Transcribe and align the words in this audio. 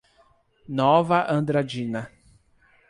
Nova 0.79 1.27
Andradina 1.29 2.09